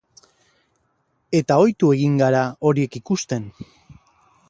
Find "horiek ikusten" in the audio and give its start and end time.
2.71-3.51